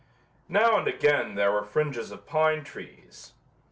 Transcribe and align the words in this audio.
Now 0.49 0.79
and 0.79 0.87
again 0.87 1.35
there 1.35 1.51
were 1.51 1.63
fringes 1.63 2.09
of 2.09 2.25
pine 2.25 2.63
trees. 2.63 3.33